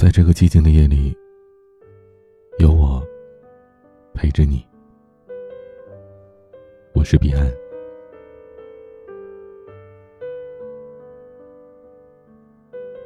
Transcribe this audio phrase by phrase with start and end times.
[0.00, 1.14] 在这个寂静的夜里，
[2.58, 3.06] 有我
[4.14, 4.66] 陪着你。
[6.94, 7.52] 我是彼岸。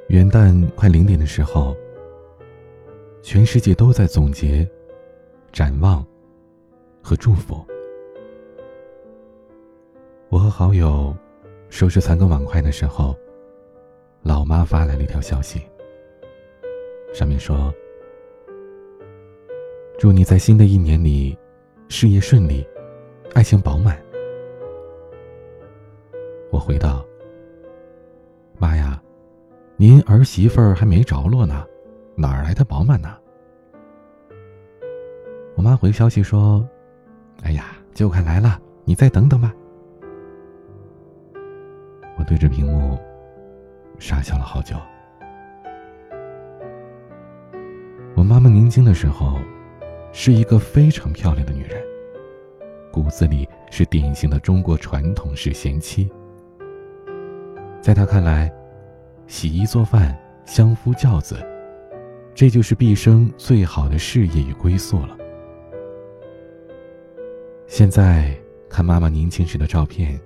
[0.06, 1.76] 元旦快零点的时候，
[3.22, 4.64] 全世界都在总结、
[5.50, 6.06] 展望
[7.02, 7.66] 和祝福。
[10.28, 11.12] 我和好友
[11.70, 13.18] 收拾残羹碗筷的时候，
[14.22, 15.60] 老妈发来了一条消息，
[17.14, 17.72] 上面说
[19.96, 21.38] ：“祝你在新的一年里
[21.88, 22.66] 事业顺利，
[23.34, 23.96] 爱情饱满。”
[26.50, 27.06] 我回道
[28.58, 29.00] ：“妈呀！”
[29.78, 31.64] 您儿媳妇儿还没着落呢，
[32.16, 33.16] 哪儿来的饱满呢？
[35.54, 36.68] 我妈回消息说
[37.44, 39.54] ：“哎呀，就快来了，你再等等吧。”
[42.18, 42.98] 我对着屏幕
[44.00, 44.74] 傻笑了好久。
[48.24, 49.38] 妈妈年轻的时候
[50.12, 51.80] 是一个非常漂亮的女人，
[52.90, 56.10] 骨子里是典型的中国传统式贤妻，
[57.80, 58.52] 在她看来。
[59.26, 61.42] 洗衣做饭、相夫教子，
[62.34, 65.16] 这就是毕生最好的事业与归宿了。
[67.66, 68.36] 现在
[68.68, 70.20] 看妈妈年轻时的照片，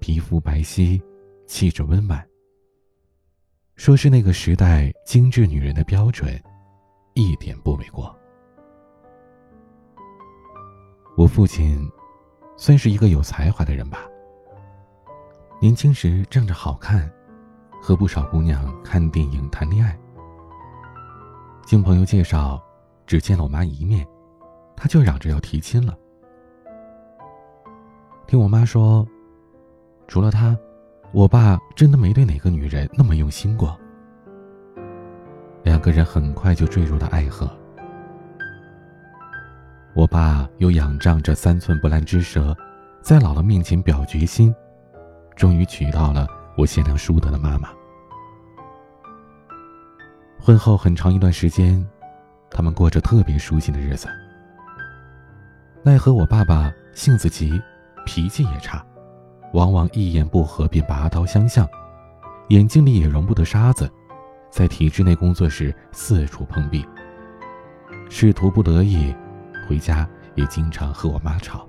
[0.00, 1.00] 皮肤白皙，
[1.46, 2.22] 气质温婉。
[3.76, 6.38] 说是那个时代精致女人的标准，
[7.22, 8.14] 一点不为过。
[11.16, 11.90] 我父亲，
[12.56, 14.00] 算是一个有才华的人吧。
[15.60, 17.10] 年轻时仗着好看。
[17.82, 19.98] 和不少姑娘看电影、谈恋爱。
[21.64, 22.62] 经朋友介绍，
[23.06, 24.06] 只见了我妈一面，
[24.76, 25.96] 他就嚷着要提亲了。
[28.26, 29.08] 听我妈说，
[30.06, 30.54] 除了他，
[31.14, 33.79] 我爸真的没对哪个女人那么用心过。
[35.62, 37.50] 两个人很快就坠入了爱河。
[39.94, 42.56] 我爸又仰仗着三寸不烂之舌，
[43.02, 44.54] 在姥姥面前表决心，
[45.36, 46.26] 终于娶到了。
[46.56, 47.70] 我贤良淑德的妈妈。
[50.38, 51.86] 婚后很长一段时间，
[52.50, 54.08] 他们过着特别舒心的日子。
[55.82, 57.60] 奈何我爸爸性子急，
[58.04, 58.84] 脾气也差，
[59.54, 61.66] 往往一言不合便拔刀相向，
[62.48, 63.90] 眼睛里也容不得沙子，
[64.50, 66.84] 在体制内工作时四处碰壁。
[68.08, 69.14] 仕途不得意，
[69.68, 71.66] 回家也经常和我妈吵。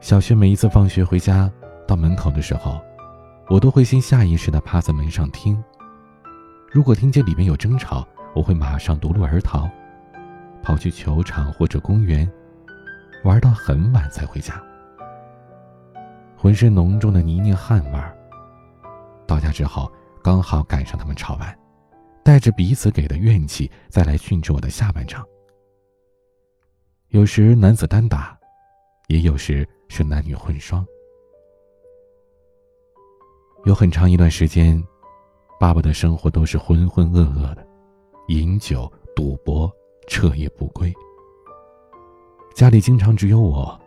[0.00, 1.50] 小学每一次放学回家。
[1.86, 2.78] 到门口的时候，
[3.48, 5.62] 我都会先下意识地趴在门上听。
[6.70, 9.66] 如果听见里面有争吵，我会马上夺路而逃，
[10.62, 12.30] 跑去球场或者公园，
[13.24, 14.62] 玩到很晚才回家。
[16.36, 18.14] 浑身浓重的泥泞汗味儿。
[19.26, 21.58] 到家之后，刚好赶上他们吵完，
[22.24, 25.26] 带着彼此给的怨气再来训斥我的下半场。
[27.08, 28.38] 有时男子单打，
[29.06, 30.86] 也有时是男女混双。
[33.64, 34.82] 有很长一段时间，
[35.58, 37.66] 爸爸的生活都是浑浑噩噩的，
[38.28, 39.70] 饮酒、赌博、
[40.06, 40.92] 彻夜不归。
[42.54, 43.78] 家里经常只有我，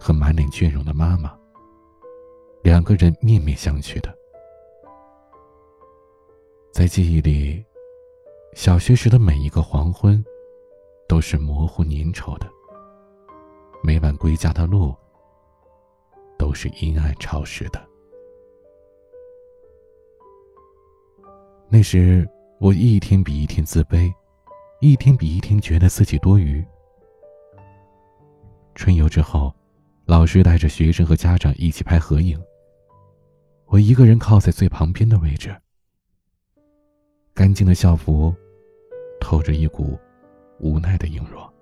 [0.00, 1.36] 和满脸倦容的妈妈，
[2.62, 4.12] 两个人面面相觑的。
[6.76, 7.64] 在记忆里，
[8.52, 10.22] 小学时的每一个黄昏，
[11.08, 12.46] 都是模糊粘稠的。
[13.82, 14.94] 每晚归家的路，
[16.38, 17.82] 都是阴暗潮湿的。
[21.70, 22.28] 那时
[22.60, 24.12] 我一天比一天自卑，
[24.82, 26.62] 一天比一天觉得自己多余。
[28.74, 29.50] 春游之后，
[30.04, 32.38] 老师带着学生和家长一起拍合影。
[33.64, 35.56] 我一个人靠在最旁边的位置。
[37.36, 38.34] 干净的校服，
[39.20, 39.98] 透着一股
[40.58, 41.52] 无奈的硬弱。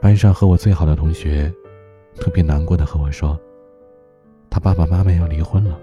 [0.00, 1.52] 班上和我最好的同学，
[2.14, 3.36] 特别难过的和我说，
[4.48, 5.76] 他爸爸妈妈要离婚了。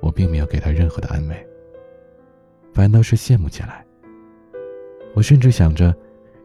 [0.00, 1.48] 我并没有给他任何的安慰，
[2.74, 3.82] 反倒是羡慕起来。
[5.14, 5.96] 我甚至想着，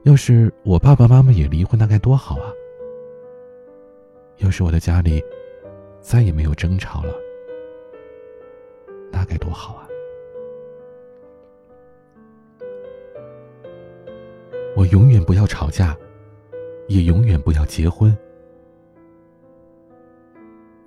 [0.04, 2.48] 要是我爸爸妈妈也离婚，那该多好啊！
[4.38, 5.22] 要是我的家里
[6.00, 7.14] 再也没有争吵了，
[9.12, 9.88] 那该多好啊！
[14.76, 15.96] 我永远不要吵架，
[16.88, 18.18] 也永远不要结婚。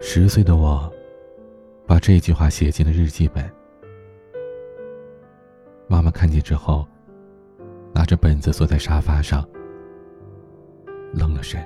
[0.00, 0.92] 十岁的我。
[1.86, 3.44] 把这句话写进了日记本。
[5.86, 6.88] 妈妈看见之后，
[7.92, 9.46] 拿着本子坐在沙发上，
[11.12, 11.62] 愣了神。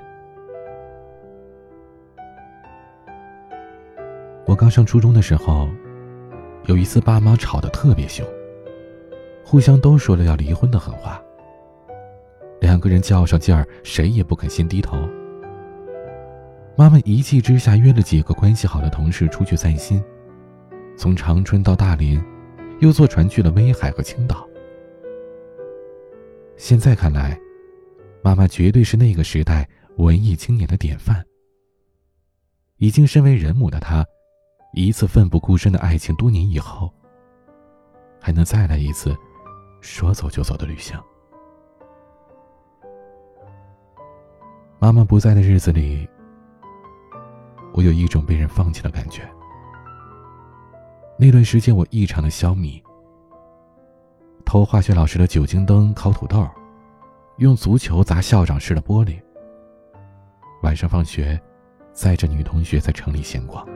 [4.44, 5.68] 我刚上初中的时候，
[6.66, 8.26] 有一次爸妈吵得特别凶，
[9.44, 11.22] 互相都说了要离婚的狠话。
[12.60, 15.08] 两个人较上劲儿，谁也不肯先低头。
[16.76, 20.02] 妈妈一气之下约了几个关系好的同事出去散心，
[20.96, 22.22] 从长春到大连，
[22.80, 24.46] 又坐船去了威海和青岛。
[26.56, 27.38] 现在看来，
[28.22, 31.24] 妈妈绝对是那个时代文艺青年的典范。
[32.76, 34.06] 已经身为人母的她，
[34.72, 36.92] 一次奋不顾身的爱情，多年以后，
[38.20, 39.16] 还能再来一次
[39.80, 40.98] 说走就走的旅行。
[44.78, 46.08] 妈妈不在的日子里，
[47.72, 49.28] 我有一种被人放弃的感觉。
[51.18, 52.80] 那段时间，我异常的消迷。
[54.44, 56.48] 偷化学老师的酒精灯烤土豆，
[57.38, 59.20] 用足球砸校长室的玻璃。
[60.62, 61.40] 晚上放学，
[61.92, 63.66] 载着女同学在城里闲逛。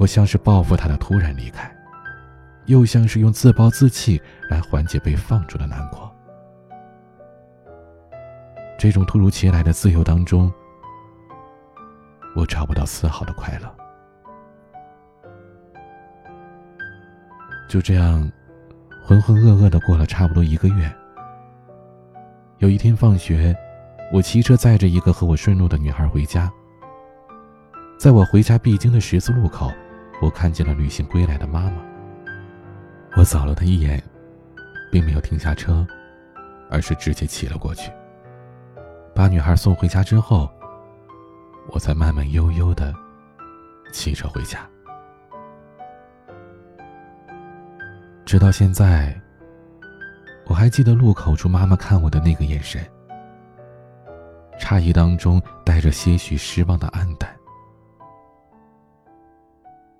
[0.00, 1.70] 我像是报复他的突然离开，
[2.64, 4.18] 又像是用自暴自弃
[4.48, 6.10] 来缓解被放逐的难过。
[8.78, 10.50] 这种突如其来的自由当中，
[12.34, 13.70] 我找不到丝毫的快乐。
[17.68, 18.32] 就这样，
[19.04, 20.90] 浑浑噩噩的过了差不多一个月。
[22.56, 23.54] 有一天放学，
[24.10, 26.50] 我骑车载着一个和我顺路的女孩回家。
[27.98, 29.70] 在我回家必经的十字路口，
[30.20, 31.82] 我看见了旅行归来的妈妈。
[33.16, 34.02] 我扫了她一眼，
[34.92, 35.86] 并没有停下车，
[36.70, 37.90] 而是直接骑了过去。
[39.14, 40.48] 把女孩送回家之后，
[41.68, 42.94] 我才慢慢悠悠的
[43.92, 44.60] 骑车回家。
[48.24, 49.18] 直到现在，
[50.46, 52.80] 我还记得路口处妈妈看我的那个眼神，
[54.60, 57.28] 诧异当中带着些许失望的黯淡。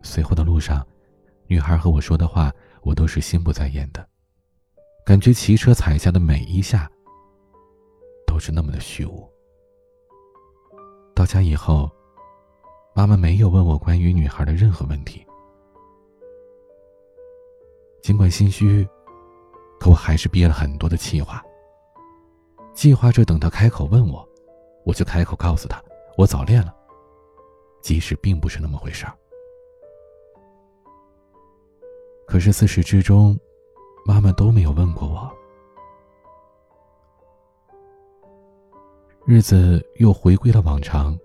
[0.02, 0.86] 随后的路上，
[1.46, 2.52] 女孩和我说的话，
[2.82, 4.06] 我都是心不在焉的，
[5.04, 6.90] 感觉骑车踩下的每一下，
[8.26, 9.28] 都是那么的虚无。
[11.14, 11.90] 到家以后，
[12.94, 15.24] 妈妈没有问我关于女孩的任何问题。
[18.02, 18.88] 尽管心虚，
[19.78, 21.44] 可我还是憋了很多的气话。
[22.72, 24.26] 计划着等他开口问我，
[24.86, 25.82] 我就开口告诉他
[26.16, 26.74] 我早恋了，
[27.82, 29.14] 即使并不是那么回事儿。
[32.30, 33.36] 可是自始至终，
[34.06, 35.28] 妈妈都没有问过我。
[39.26, 41.18] 日子又回归了往常，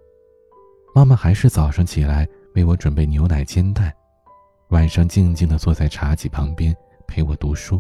[0.96, 3.96] 妈妈还是早上起来为我准备牛奶煎蛋。
[4.70, 6.76] 晚上静静的坐在茶几旁边
[7.06, 7.80] 陪我读书。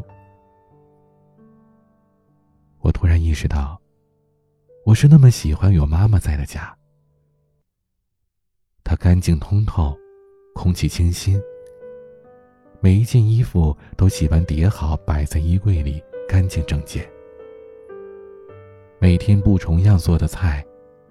[2.81, 3.81] 我突然意识到，
[4.86, 6.77] 我是那么喜欢有妈妈在的家。
[8.83, 9.98] 它干净通透，
[10.54, 11.42] 空气清新。
[12.80, 17.07] 每一件衣服都洗完叠好，摆在衣柜里，干净整洁。
[19.00, 20.66] 每天不重样做的菜，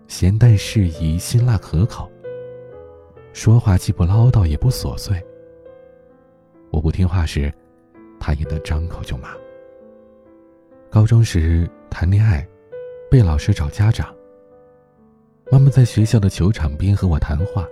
[0.08, 2.10] 咸淡适宜，辛辣可口。
[3.32, 5.20] 说话既不唠叨，也不琐碎。
[6.70, 7.52] 我不听话时，
[8.20, 9.30] 他也能张口就骂。
[10.90, 12.46] 高中时谈恋爱，
[13.10, 14.14] 被老师找家长。
[15.50, 17.66] 妈妈在学校的球场边和我谈话。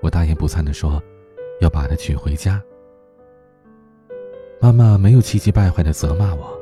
[0.00, 1.02] 我大言不惭地说，
[1.60, 2.62] 要把她娶回家。
[4.60, 6.58] 妈妈没有气急败坏的责骂我，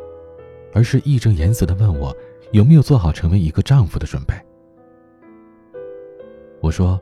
[0.73, 2.15] 而是义正言辞的问我
[2.53, 4.35] 有没有做好成为一个丈夫的准备。
[6.61, 7.01] 我说，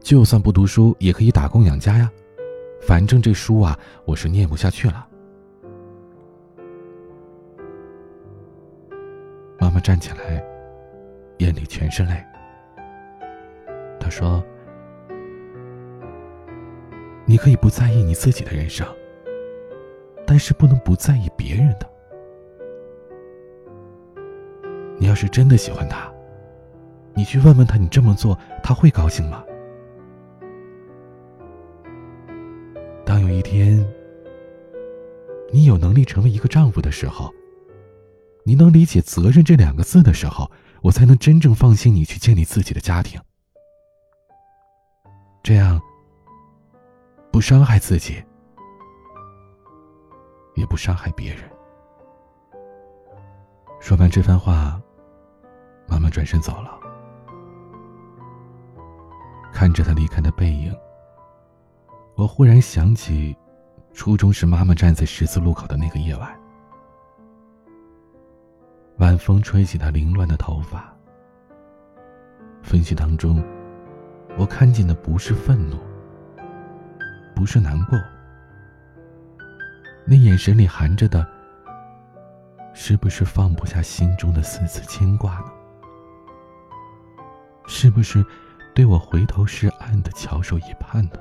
[0.00, 2.10] 就算不读书，也可以打工养家呀。
[2.80, 5.06] 反正这书啊，我是念不下去了。
[9.58, 10.44] 妈妈站起来，
[11.38, 12.22] 眼里全是泪。
[13.98, 14.44] 她说
[17.26, 18.86] ：“你可以不在意你自己的人生，
[20.26, 21.90] 但是不能不在意别人的。
[24.98, 26.12] 你要是真的喜欢他，
[27.14, 29.44] 你去问问他，你这么做他会高兴吗？”
[33.04, 33.86] 当有一天，
[35.52, 37.32] 你有能力成为一个丈夫的时候，
[38.44, 40.50] 你能理解“责任”这两个字的时候，
[40.82, 43.20] 我才能真正放心你去建立自己的家庭。
[45.42, 45.80] 这样，
[47.34, 48.22] 不伤害自己，
[50.54, 51.42] 也不伤害别人。
[53.80, 54.80] 说完这番话，
[55.88, 56.78] 妈妈转身走了，
[59.52, 60.72] 看着他离开的背影。
[62.14, 63.36] 我忽然想起，
[63.92, 66.40] 初中时妈妈站在十字路口的那个夜晚，
[68.98, 70.96] 晚风吹起她凌乱的头发。
[72.62, 73.44] 分析当中，
[74.38, 75.76] 我看见的不是愤怒，
[77.34, 77.98] 不是难过，
[80.06, 81.26] 那眼神里含着的，
[82.72, 85.52] 是不是放不下心中的丝丝牵挂呢？
[87.66, 88.24] 是不是
[88.74, 91.18] 对我回头是岸的翘首以盼呢？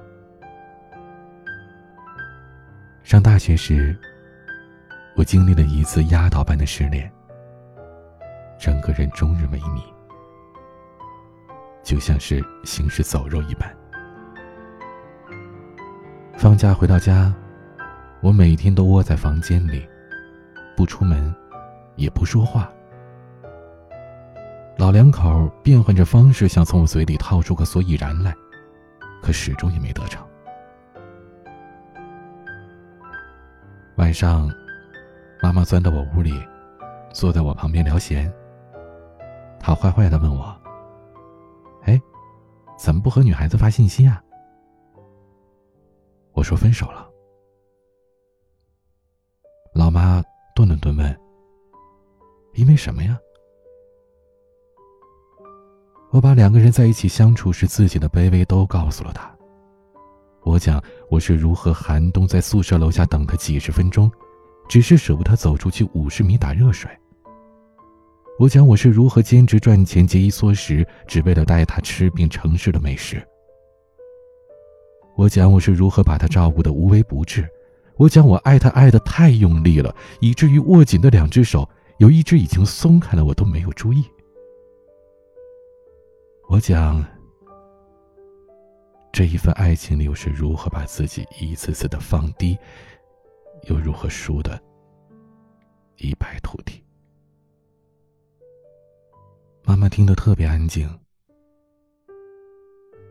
[3.03, 3.97] 上大学时，
[5.15, 7.11] 我经历了一次压倒般的失恋，
[8.59, 9.81] 整个人终日萎靡。
[11.83, 13.69] 就像是行尸走肉一般。
[16.43, 17.33] 放假回到家，
[18.19, 19.87] 我每天都窝在房间里，
[20.75, 21.33] 不出门，
[21.95, 22.69] 也不说话。
[24.75, 28.35] 老两口变换着方式想从我嘴里套出个所以然来，
[29.21, 30.21] 可始终也没得逞。
[33.95, 34.51] 晚上，
[35.41, 36.45] 妈妈钻到我屋里，
[37.13, 38.29] 坐在我旁边聊闲。
[39.61, 40.53] 她坏坏的问我。
[41.83, 42.01] 哎
[42.77, 44.21] 怎么不和女孩子发信息啊？
[46.33, 47.09] 我说分手了。
[49.73, 50.21] 老妈
[50.55, 51.19] 顿了顿问
[52.53, 53.17] ：“因为什么呀？”
[56.11, 59.35] 我把两个人在一起相处时自己的卑微都告诉了他。
[60.43, 64.11] 我讲我是如何寒冬在宿舍楼下等他几十分钟，
[64.69, 66.91] 只是舍不得走出去五十米打热水。
[68.37, 73.25] 我讲我是如何兼职赚钱、节衣缩食，只为了带他吃遍城市的美食。
[75.15, 77.47] 我讲我是如何把他照顾的无微不至。
[77.95, 84.03] 我讲我爱他爱的太用力了，以至于握紧的两只手有一只已经松开了，我都没有注意。
[86.49, 87.05] 我讲
[89.11, 92.57] 这一份爱情里，又是如何把自己一次次的放低，
[93.67, 94.59] 又如何输的
[95.97, 96.83] 一败涂地。
[99.63, 100.89] 妈妈听得特别安静，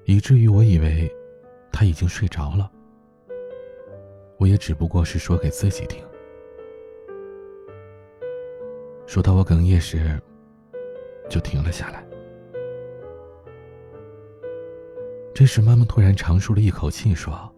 [0.05, 1.11] 以至于我以为
[1.73, 2.71] 他已经睡着了。
[4.39, 6.05] 我也只不过是说给自己听。
[9.07, 10.21] 说到我哽咽时，
[11.29, 12.05] 就停了下来。
[15.35, 17.53] 这时，妈妈突然长舒了一口气，说：“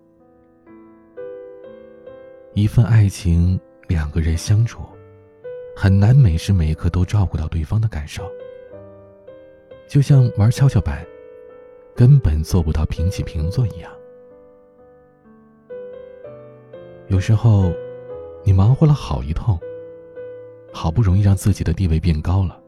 [2.54, 4.82] 一份爱情，两个人相处，
[5.76, 8.30] 很难每时每刻都照顾到对方的感受。”
[9.88, 11.04] 就像玩跷跷板，
[11.94, 13.92] 根本做不到平起平坐一样。
[17.14, 17.72] 有时候，
[18.42, 19.56] 你忙活了好一通，
[20.72, 22.60] 好不容易让自己的地位变高了，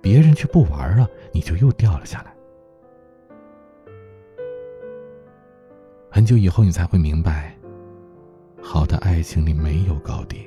[0.00, 2.34] 别人却不玩了，你就又掉了下来。
[6.10, 7.56] 很久以后，你才会明白，
[8.60, 10.44] 好的爱情里没有高低，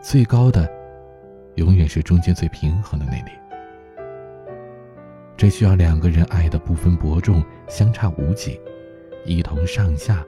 [0.00, 0.66] 最高的，
[1.56, 3.30] 永远是中间最平衡的那里。
[5.36, 8.58] 这需要两个人爱的不分伯仲，相差无几，
[9.26, 10.24] 一同上下，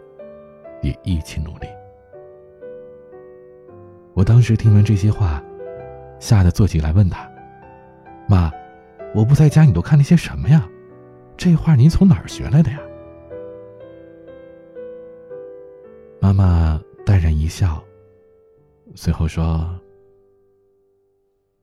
[0.84, 1.66] 也一起努力。
[4.12, 5.42] 我当时听完这些话，
[6.20, 7.28] 吓得坐起来问他
[8.28, 8.52] ：“妈，
[9.14, 10.68] 我不在家，你都看了些什么呀？
[11.36, 12.78] 这话您从哪儿学来的呀？”
[16.20, 17.82] 妈妈淡然一笑，
[18.94, 19.68] 随后说：“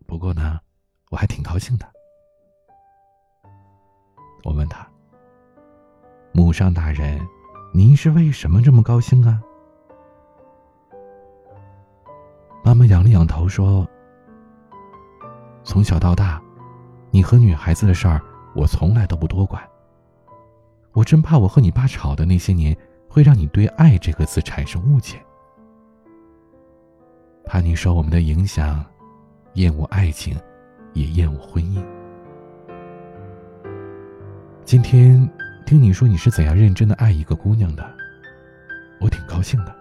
[0.07, 0.59] 不过呢，
[1.11, 1.85] 我还挺高兴的。”
[4.43, 4.85] 我问他
[6.33, 7.21] ：“母上大人，
[7.73, 9.41] 您是为什么这么高兴啊？”
[12.63, 13.87] 妈妈仰了仰头说
[15.63, 16.41] ：“从小到大，
[17.09, 18.21] 你和女孩子的事儿，
[18.55, 19.61] 我从来都不多管。
[20.93, 22.77] 我真怕我和你爸吵的那些年，
[23.09, 25.23] 会让你对‘爱’这个字产生误解，
[27.45, 28.85] 怕你受我们的影响，
[29.53, 30.37] 厌恶爱情，
[30.93, 31.83] 也厌恶婚姻。”
[34.63, 35.27] 今天
[35.71, 37.95] 听你说你是怎样认真的爱一个姑娘的，
[38.99, 39.73] 我挺高兴的，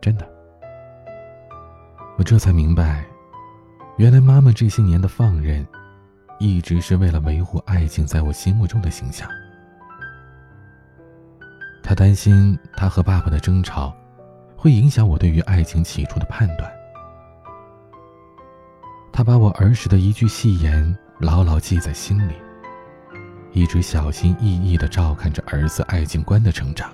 [0.00, 0.28] 真的。
[2.18, 3.04] 我这才明白，
[3.96, 5.64] 原来妈妈这些年的放任，
[6.40, 9.30] 一直是为了维护爱情在我心目中的形象。
[11.80, 13.94] 她担心她和爸爸的争吵，
[14.56, 16.68] 会影响我对于爱情起初的判断。
[19.12, 22.34] 她把我儿时的一句戏言牢牢记在心里。
[23.54, 26.92] 一直小心翼翼地照看着儿子爱情观的成长，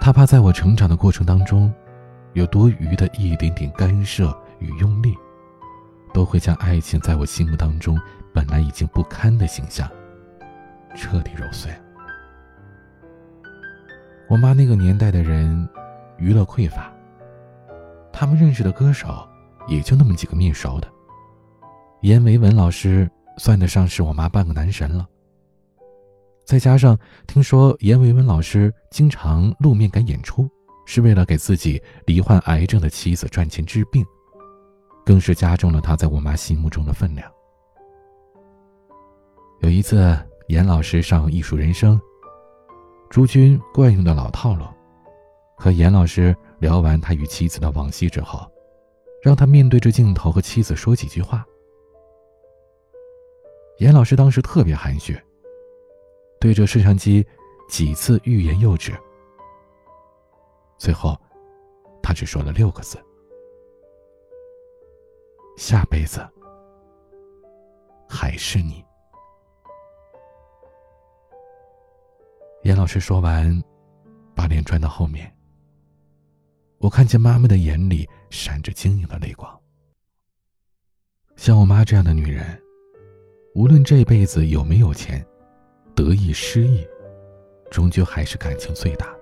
[0.00, 1.72] 他怕在我成长的过程当中，
[2.32, 5.16] 有多余的一点点干涉与用力，
[6.12, 7.96] 都会将爱情在我心目当中
[8.34, 9.88] 本来已经不堪的形象，
[10.96, 11.72] 彻底揉碎。
[14.28, 15.68] 我妈那个年代的人，
[16.18, 16.92] 娱乐匮乏，
[18.12, 19.24] 他们认识的歌手
[19.68, 20.88] 也就那么几个面熟的，
[22.00, 23.08] 阎维文老师。
[23.36, 25.06] 算得上是我妈半个男神了。
[26.44, 30.48] 再加上听说严维文老师经常露面赶演出，
[30.86, 34.04] 是为了给自己罹患癌症的妻子赚钱治病，
[35.04, 37.28] 更是加重了他在我妈心目中的分量。
[39.60, 40.16] 有一次，
[40.46, 41.98] 严老师上《艺术人生》，
[43.10, 44.64] 朱军惯用的老套路，
[45.56, 48.48] 和严老师聊完他与妻子的往昔之后，
[49.20, 51.44] 让他面对着镜头和妻子说几句话。
[53.78, 55.20] 严老师当时特别含蓄。
[56.38, 57.26] 对着摄像机
[57.68, 58.92] 几次欲言又止，
[60.78, 61.18] 最后，
[62.02, 63.02] 他只说了六个字
[65.56, 66.20] ：“下辈子
[68.08, 68.84] 还是你。”
[72.62, 73.62] 严老师说完，
[74.34, 75.34] 把脸转到后面。
[76.78, 79.58] 我看见妈妈的眼里闪着晶莹的泪光。
[81.34, 82.62] 像我妈这样的女人，
[83.56, 85.24] 无论这辈子有没有钱。
[85.94, 86.86] 得意失意，
[87.70, 89.16] 终究还是感情最大。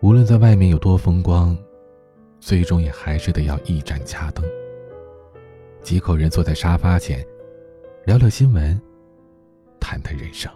[0.00, 1.54] 无论在外面有多风光，
[2.40, 4.42] 最终也还是得要一盏家灯。
[5.82, 7.22] 几口人坐在沙发前，
[8.06, 8.80] 聊聊新闻，
[9.78, 10.50] 谈谈人生。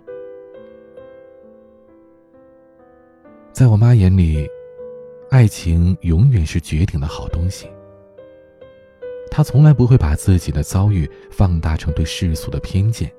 [3.53, 4.49] 在我妈眼里，
[5.29, 7.69] 爱情永远是绝顶的好东西。
[9.31, 13.13] 他从来不会把自己的遭遇放大成对世俗的偏见。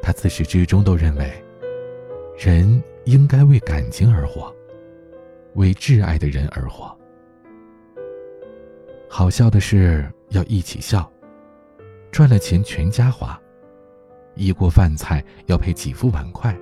[0.00, 1.32] 他自始至终都认为，
[2.38, 4.54] 人应该为感情而活，
[5.54, 6.96] 为挚爱的人而活。
[9.08, 11.10] 好笑的事要一起笑，
[12.12, 13.40] 赚了钱全家花，
[14.36, 16.56] 一锅饭菜要配几副碗筷，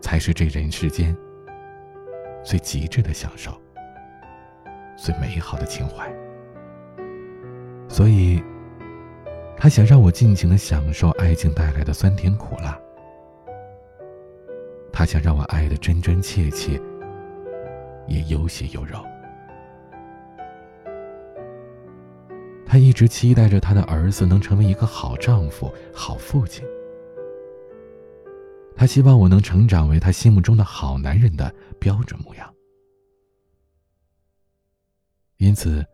[0.00, 1.16] 才是这人世间
[2.42, 3.52] 最极致的享受，
[4.96, 6.10] 最美好的情怀。
[7.88, 8.42] 所以。
[9.54, 12.76] 他想让我尽情的享受爱情带来的酸甜苦辣，
[14.92, 16.82] 他想让我爱的真真切切，
[18.08, 18.98] 也有血有肉。
[22.66, 26.66] 他一直期待着他的儿子能成为一个好丈夫、好父亲。
[28.74, 32.52] 他希望我能成长为他心目中的好男人的标准模样。
[35.42, 35.84] 因此。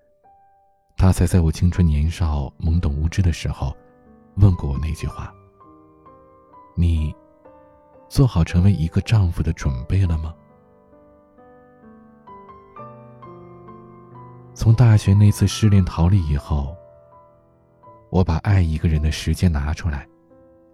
[0.95, 3.75] 他才在我青春年少、懵懂无知的时候，
[4.39, 5.33] 问过我那句话
[6.77, 7.15] ：“你
[8.09, 10.35] 做好成为一个丈夫的准备了吗？”
[14.53, 16.77] 从大学那次失恋逃离以后，
[18.11, 20.05] 我把爱一个人的时间拿出来，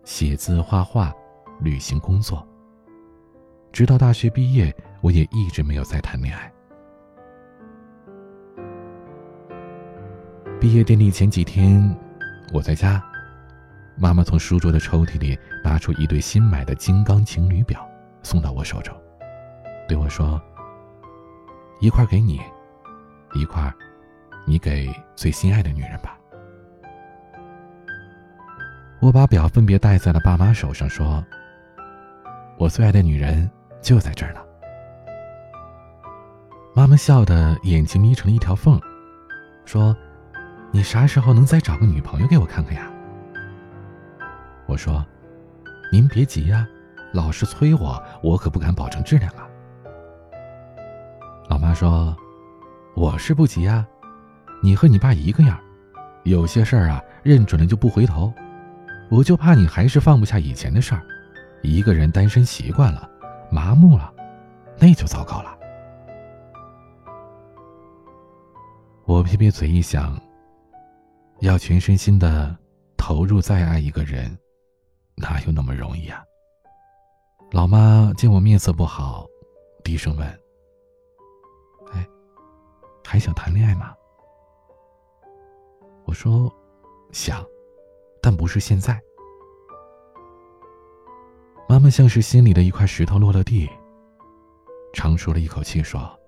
[0.04, 1.12] 写字、画画、
[1.60, 2.48] 旅行、工作，
[3.70, 6.50] 直到大学毕业，我也一直没有再谈恋爱。
[10.60, 11.94] 毕业典礼前几天，
[12.50, 13.02] 我在家，
[13.96, 17.86] 妈妈从书桌的抽屉里拿出一对新买的金刚情侣表，
[18.22, 18.96] 送到我手中，
[19.86, 20.40] 对我说
[21.80, 22.40] ：“一块给你，
[23.34, 23.70] 一块，
[24.46, 26.18] 你给最心爱的女人吧。”
[29.00, 31.22] 我把表分别戴在了爸妈手上，说
[32.56, 33.48] ：“我最爱的女人
[33.82, 34.40] 就在这儿呢。”
[36.74, 38.80] 妈妈笑得眼睛眯成了一条缝，
[39.66, 39.94] 说。
[40.74, 42.90] 你啥时候能再找个女朋友给我看看呀？
[44.66, 45.06] 我说
[45.92, 46.66] ：“您别急呀，
[47.12, 49.46] 老是催我，我可不敢保证质量啊。”
[51.48, 52.16] 老妈说
[52.96, 53.86] ：“我是不急呀，
[54.64, 55.56] 你和你爸一个样，
[56.24, 58.34] 有些事儿啊，认准了就不回头。
[59.12, 61.02] 我就怕你还是放不下以前的事儿，
[61.62, 63.08] 一个人单身习惯了，
[63.48, 64.12] 麻木了，
[64.80, 65.56] 那就糟糕了。”
[69.06, 70.20] 我撇撇嘴一想。
[71.40, 72.56] 要全身心的
[72.96, 74.36] 投入再爱一个人，
[75.16, 76.24] 哪有那么容易啊？
[77.50, 79.26] 老妈见我面色不好，
[79.84, 80.26] 低声问
[81.92, 82.06] ：“哎，
[83.04, 83.94] 还想谈恋爱吗？”
[86.06, 86.52] 我说
[87.12, 87.44] ：“想，
[88.22, 89.00] 但不是现在。”
[91.68, 93.68] 妈妈像是心里的一块石头落了地，
[94.92, 96.18] 长舒了一口气说：“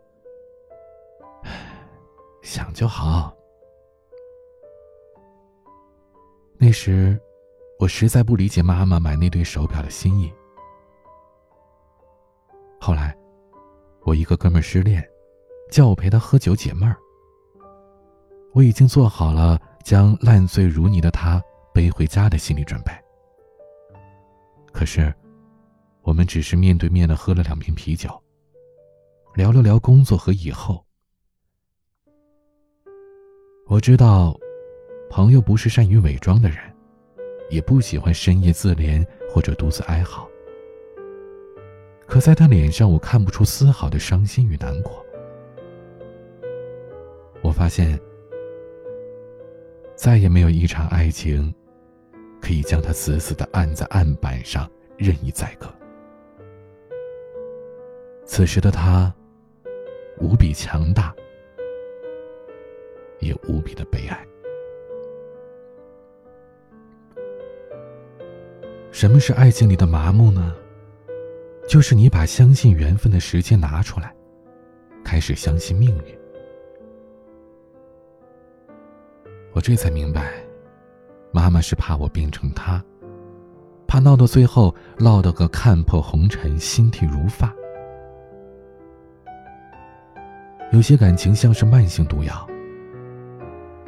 [2.42, 3.34] 想就好。”
[6.58, 7.20] 那时，
[7.78, 10.32] 我实在不理解妈妈买那对手表的心意。
[12.80, 13.16] 后来，
[14.04, 15.06] 我一个哥们失恋，
[15.70, 16.96] 叫我陪他喝酒解闷儿。
[18.54, 21.42] 我已经做好了将烂醉如泥的他
[21.74, 22.92] 背回家的心理准备。
[24.72, 25.14] 可是，
[26.00, 28.08] 我们只是面对面的喝了两瓶啤酒，
[29.34, 30.82] 聊了聊工作和以后。
[33.66, 34.34] 我知道。
[35.08, 36.58] 朋友不是善于伪装的人，
[37.48, 40.28] 也不喜欢深夜自怜或者独自哀嚎。
[42.06, 45.04] 可在他脸上，我看不出丝毫的伤心与难过。
[47.42, 47.98] 我发现，
[49.94, 51.52] 再也没有一场爱情，
[52.40, 55.66] 可以将他死死的按在案板上，任意宰割。
[58.24, 59.12] 此时的他，
[60.20, 61.14] 无比强大，
[63.20, 64.26] 也无比的悲哀。
[68.96, 70.54] 什么是爱情里的麻木呢？
[71.68, 74.10] 就是你把相信缘分的时间拿出来，
[75.04, 76.18] 开始相信命运。
[79.52, 80.32] 我这才明白，
[81.30, 82.82] 妈妈是怕我变成她，
[83.86, 87.54] 怕闹到最后落得个看破红尘，心体如发。
[90.72, 92.48] 有些感情像是慢性毒药，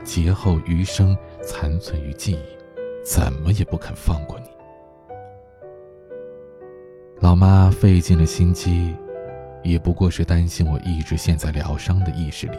[0.05, 2.59] 劫后余生残存于记忆，
[3.03, 4.58] 怎么也不肯放过你。
[7.20, 8.94] 老妈费尽了心机，
[9.64, 12.59] 也不过是担心我一直陷在疗伤的意识里，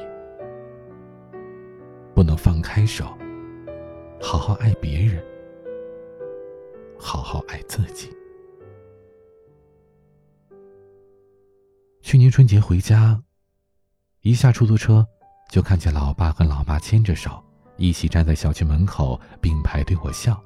[2.14, 3.06] 不能放开手，
[4.22, 5.24] 好好爱别人，
[7.00, 8.10] 好好爱自己。
[12.02, 13.22] 去年春节回家，
[14.22, 15.08] 一下出租车，
[15.50, 17.42] 就看见老爸和老妈牵着手，
[17.78, 20.38] 一起站在小区门口并排对我笑。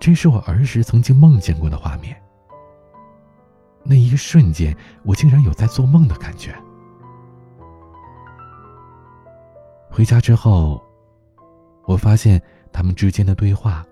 [0.00, 2.20] 这是我儿时曾经梦见过的画面。
[3.82, 6.54] 那一瞬间，我竟然有在做梦的感觉。
[9.90, 10.82] 回家之后，
[11.84, 12.40] 我发现
[12.72, 13.84] 他们之间的对话，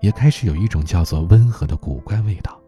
[0.00, 2.60] 也开始有一种叫做温和的古怪味道，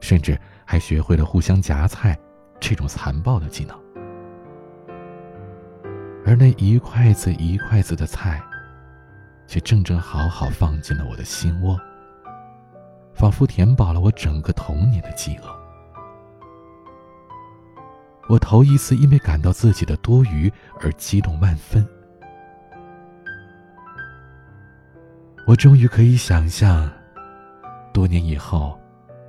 [0.00, 2.16] 甚至还学会了互相夹菜
[2.60, 3.76] 这种残暴的技能。
[6.24, 8.42] 而那一筷子一筷子的菜，
[9.46, 11.80] 却正正好好放进了我的心窝。
[13.16, 15.56] 仿佛填饱了我整个童年的饥饿。
[18.28, 21.86] 我头一次因为感到自己的多余而激动万分。
[25.46, 26.90] 我终于可以想象，
[27.92, 28.78] 多年以后，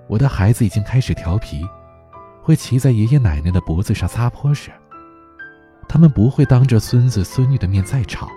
[0.07, 1.63] 我的孩子已经开始调皮，
[2.41, 4.71] 会骑在爷爷奶奶的脖子上撒泼时，
[5.87, 8.27] 他们不会当着孙子孙女的面再吵，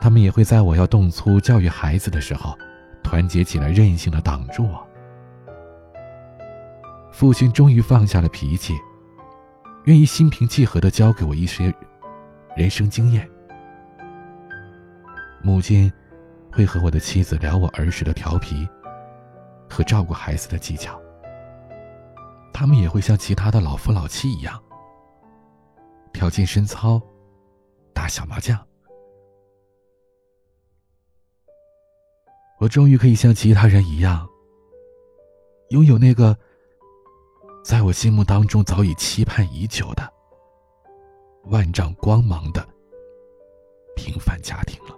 [0.00, 2.54] 他们也会在我要动粗教育孩子的时候。
[3.10, 4.86] 团结起来，任性的挡住我。
[7.10, 8.72] 父亲终于放下了脾气，
[9.86, 11.74] 愿意心平气和的教给我一些
[12.56, 13.28] 人生经验。
[15.42, 15.92] 母亲
[16.52, 18.68] 会和我的妻子聊我儿时的调皮
[19.68, 20.96] 和照顾孩子的技巧。
[22.52, 24.56] 他们也会像其他的老夫老妻一样，
[26.12, 27.02] 跳健身操，
[27.92, 28.56] 打小麻将。
[32.60, 34.28] 我终于可以像其他人一样，
[35.70, 36.36] 拥有那个
[37.64, 40.12] 在我心目当中早已期盼已久的
[41.44, 42.62] 万丈光芒的
[43.96, 44.94] 平凡家庭了。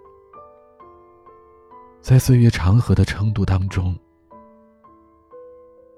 [2.01, 3.96] 在岁月长河的撑渡当中，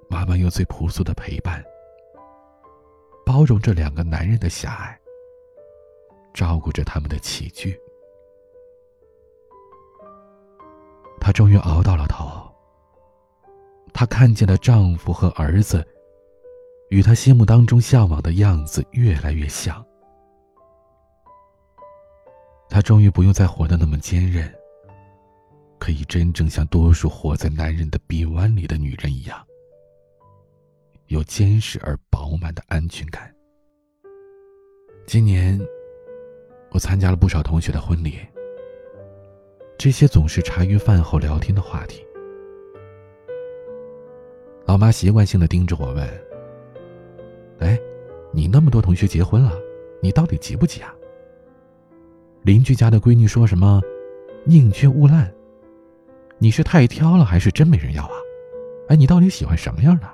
[0.06, 1.64] 妈妈用最朴素的陪伴，
[3.24, 5.00] 包容着两个男人的狭隘，
[6.34, 7.74] 照顾着他们的起居。
[11.24, 12.28] 她终于熬到了头。
[13.94, 15.82] 她看见了丈夫和儿子，
[16.90, 19.82] 与她心目当中向往的样子越来越像。
[22.68, 24.54] 她终于不用再活得那么坚韧，
[25.78, 29.42] 可以真正像多数活在男人的臂弯里的女人一样，
[31.06, 33.34] 有坚实而饱满的安全感。
[35.06, 35.58] 今年，
[36.70, 38.18] 我参加了不少同学的婚礼。
[39.76, 42.04] 这些总是茶余饭后聊天的话题。
[44.64, 46.08] 老妈习惯性的盯着我问
[47.60, 47.78] ：“哎，
[48.32, 49.52] 你那么多同学结婚了，
[50.00, 50.94] 你到底急不急啊？”
[52.42, 53.80] 邻居家的闺女说什么
[54.44, 55.32] “宁缺毋滥”，
[56.38, 58.16] 你是太挑了还是真没人要啊？
[58.88, 60.08] 哎，你到底喜欢什么样的？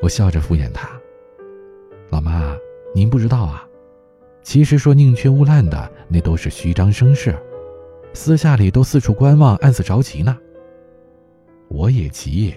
[0.00, 0.90] 我笑着敷衍她
[2.10, 2.56] ：“老妈，
[2.94, 3.66] 您不知道啊。”
[4.42, 7.34] 其实说宁缺毋滥的，那都是虚张声势，
[8.12, 10.36] 私下里都四处观望，暗自着急呢。
[11.68, 12.54] 我也急，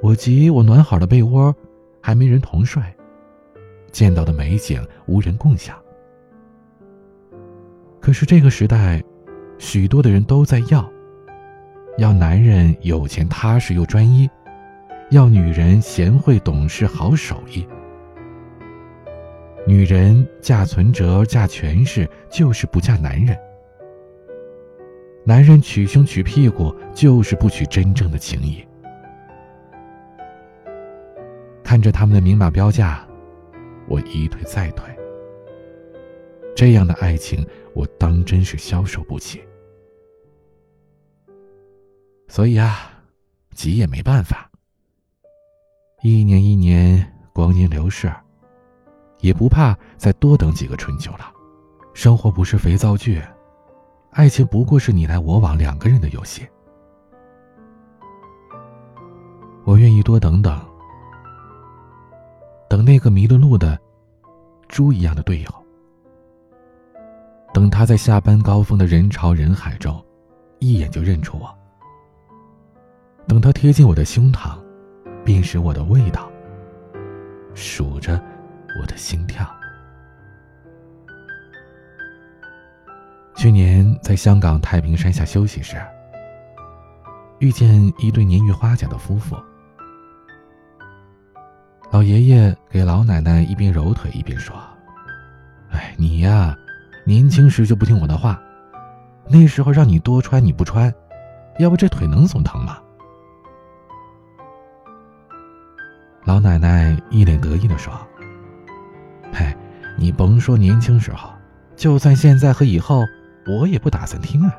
[0.00, 1.52] 我急，我暖好了被窝，
[2.00, 2.80] 还没人同睡，
[3.90, 5.76] 见到的美景无人共享。
[8.00, 9.02] 可是这个时代，
[9.58, 10.88] 许多的人都在要，
[11.98, 14.30] 要男人有钱踏实又专一，
[15.10, 17.66] 要女人贤惠懂事好手艺。
[19.66, 23.36] 女人嫁存折、嫁权势，就是不嫁男人；
[25.24, 28.64] 男人娶胸娶屁股，就是不娶真正的情谊。
[31.64, 33.04] 看着他们的明码标价，
[33.88, 34.88] 我一退再退。
[36.54, 39.42] 这样的爱情，我当真是消受不起。
[42.28, 43.02] 所以啊，
[43.52, 44.48] 急也没办法。
[46.02, 48.08] 一年一年，光阴流逝，
[49.20, 51.32] 也不怕再多等几个春秋了。
[51.94, 53.22] 生活不是肥皂剧，
[54.10, 56.46] 爱情不过是你来我往两个人的游戏。
[59.64, 60.60] 我愿意多等等，
[62.68, 63.78] 等那个迷了路的
[64.68, 65.48] 猪一样的队友。
[67.52, 70.04] 等他在下班高峰的人潮人海中，
[70.58, 71.52] 一眼就认出我。
[73.26, 74.58] 等他贴近我的胸膛，
[75.24, 76.30] 辨识我的味道，
[77.54, 78.22] 数着
[78.80, 79.46] 我的心跳。
[83.36, 85.76] 去年在香港太平山下休息时，
[87.38, 89.36] 遇见一对年逾花甲的夫妇。
[91.90, 94.56] 老爷爷给老奶奶一边揉腿一边说
[95.70, 96.56] ：“哎，你呀。”
[97.08, 98.36] 年轻时就不听我的话，
[99.28, 100.92] 那时候让你多穿你不穿，
[101.60, 102.78] 要不这腿能总疼吗？
[106.24, 107.92] 老奶奶一脸得意的说：“，
[109.96, 111.30] 你甭说年轻时候，
[111.74, 113.02] 就算现在和以后，
[113.46, 114.54] 我也不打算听啊。”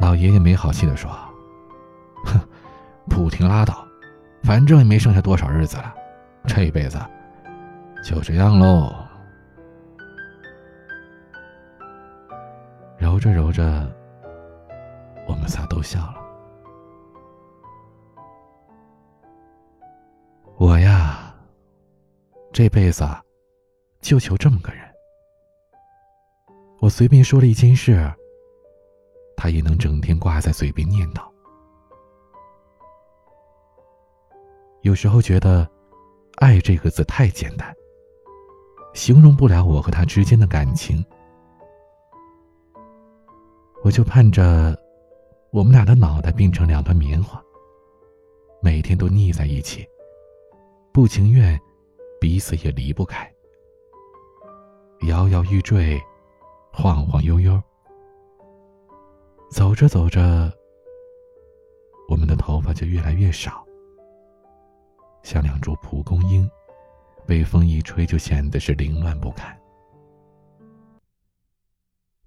[0.00, 1.10] 老爷爷没好气的说
[2.26, 2.40] ：“哼，
[3.08, 3.86] 不听拉倒，
[4.42, 5.94] 反正也没剩下多少日子了，
[6.46, 6.98] 这一辈子
[8.02, 8.92] 就这样喽。”
[12.98, 13.86] 揉着揉着，
[15.28, 16.16] 我们仨都笑了。
[20.56, 21.25] 我呀，
[22.56, 23.04] 这辈子
[24.00, 24.82] 就求这么个人。
[26.80, 28.10] 我随便说了一件事，
[29.36, 31.20] 他也能整天挂在嘴边念叨。
[34.80, 35.70] 有时候觉得
[36.40, 37.76] “爱”这个字太简单，
[38.94, 41.04] 形容不了我和他之间的感情。
[43.84, 44.74] 我就盼着，
[45.50, 47.38] 我们俩的脑袋变成两团棉花，
[48.62, 49.86] 每天都腻在一起，
[50.90, 51.60] 不情愿，
[52.20, 53.32] 彼此也离不开，
[55.08, 56.00] 摇摇欲坠，
[56.72, 57.62] 晃晃悠悠，
[59.50, 60.52] 走着走着，
[62.08, 63.64] 我们的头发就越来越少，
[65.22, 66.48] 像两株蒲公英，
[67.26, 69.56] 被风一吹就显得是凌乱不堪。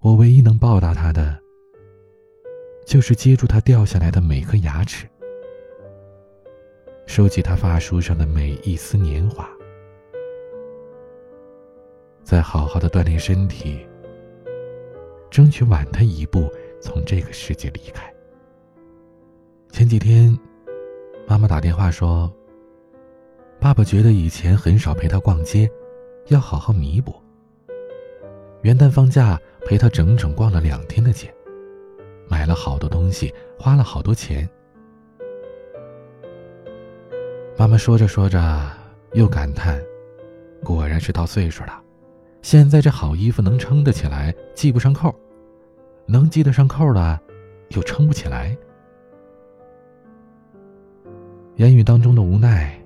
[0.00, 1.38] 我唯一能报答他的。
[2.86, 5.08] 就是接住他掉下来的每颗牙齿，
[7.06, 9.48] 收集他发梳上的每一丝年华，
[12.22, 13.86] 再好好的锻炼身体，
[15.30, 16.48] 争取晚他一步
[16.80, 18.12] 从这个世界离开。
[19.70, 20.36] 前几天，
[21.26, 22.32] 妈妈打电话说，
[23.58, 25.70] 爸爸觉得以前很少陪他逛街，
[26.28, 27.14] 要好好弥补。
[28.62, 31.32] 元旦放假陪他整整逛了两天的街。
[32.28, 34.48] 买了好多东西，花了好多钱。
[37.56, 38.70] 妈妈说着说着，
[39.14, 39.82] 又感叹
[40.62, 41.82] ：“果然是到岁数了，
[42.42, 45.10] 现在这好衣服能撑得起来，系不上扣；
[46.06, 47.20] 能系得上扣的，
[47.68, 48.56] 又撑不起来。”
[51.56, 52.78] 言语当中的无奈，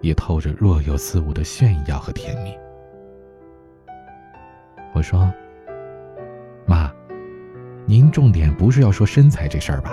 [0.00, 2.52] 也透着若有似无的炫耀和甜蜜。
[4.94, 5.30] 我说。
[6.66, 6.92] 妈
[7.86, 9.92] 您重点不是要说身材这事儿吧？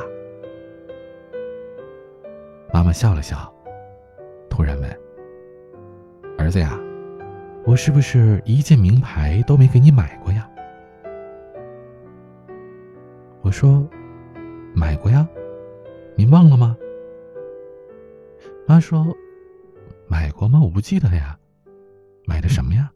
[2.73, 3.49] 妈妈笑了笑，
[4.49, 4.99] 突然问
[6.37, 6.77] ：“儿子呀，
[7.65, 10.49] 我是不是一件名牌都没给你买过呀？”
[13.41, 13.87] 我说
[14.75, 15.27] ：“买过呀，
[16.15, 16.77] 您忘了吗？”
[18.67, 19.05] 妈说
[20.07, 20.59] ：“买过吗？
[20.61, 21.37] 我不记得了呀，
[22.25, 22.91] 买的什么呀？”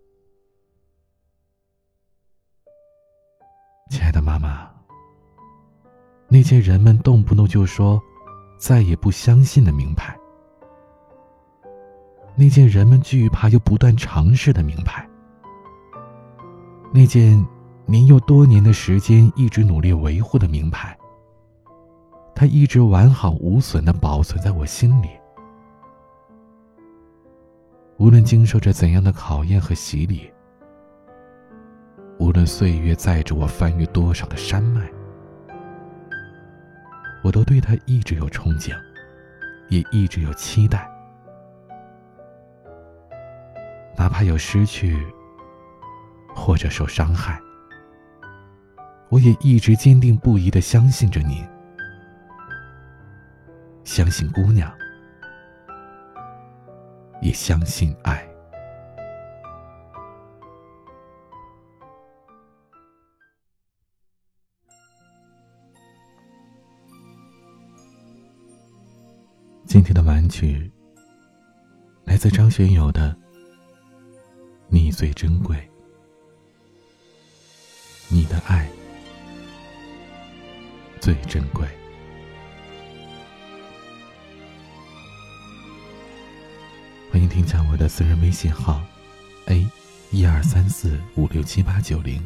[3.89, 4.69] 亲爱的妈妈。
[6.27, 7.99] 那件人们动不动就说
[8.59, 10.15] 再也不相信的名牌，
[12.39, 15.05] 那件人们惧怕又不断尝试的名牌，
[16.93, 17.45] 那件
[17.85, 20.97] 您用多年的时间一直努力维护的名牌，
[22.33, 25.09] 它一直完好无损的保存在我心里。
[27.97, 30.31] 无论经受着怎样的考验和洗礼，
[32.19, 34.89] 无论岁月载着我翻越多少的山脉。
[37.21, 38.73] 我都对他一直有憧憬，
[39.67, 40.89] 也一直有期待。
[43.97, 45.05] 哪怕有失去
[46.33, 47.39] 或者受伤害，
[49.09, 51.45] 我也一直坚定不移的相信着你，
[53.83, 54.71] 相信姑娘，
[57.21, 58.25] 也相信爱。
[69.65, 70.71] 今天的晚曲
[72.03, 73.15] 来自张学友的
[74.71, 75.57] 《你最珍贵》，
[78.07, 78.69] 你的爱
[81.01, 81.67] 最珍贵。
[87.11, 88.79] 欢迎添加我的私人微信号
[89.47, 89.67] ：a
[90.11, 92.23] 一二三四五六七八九零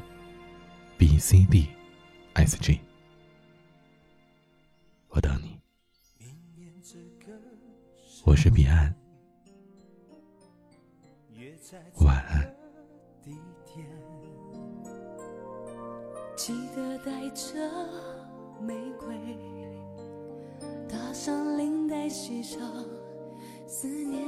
[0.98, 1.70] b c d
[2.34, 2.78] s g，
[5.08, 5.58] 我等你。
[8.26, 8.94] 我是彼岸，
[12.00, 12.33] 晚安。
[17.54, 17.88] 的
[18.60, 19.16] 玫瑰，
[20.90, 22.60] 搭上领带，系上
[23.68, 24.24] 思念。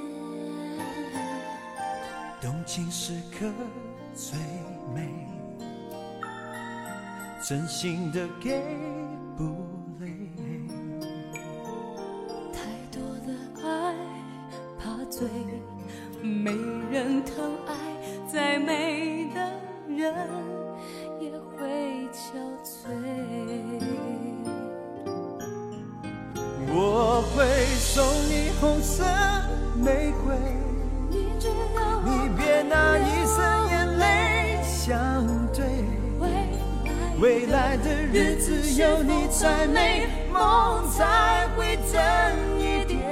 [2.41, 3.51] 动情时刻
[4.13, 4.37] 最
[4.93, 5.27] 美，
[7.41, 8.61] 真心的给
[9.35, 9.74] 不。
[38.15, 42.01] 日子有你才美，梦才会真
[42.57, 43.03] 一点。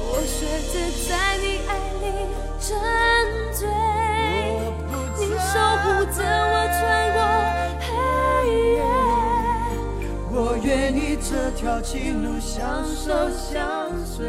[0.00, 0.78] 我选择。
[1.08, 1.70] 在你爱
[2.00, 2.04] 里
[2.60, 2.66] 沉
[3.54, 3.60] 醉，
[5.18, 6.80] 你守护着我穿
[7.14, 7.18] 过
[7.80, 7.86] 黑
[8.74, 8.76] 夜。
[10.30, 13.58] 我愿意这条情路相守相
[14.04, 14.26] 随，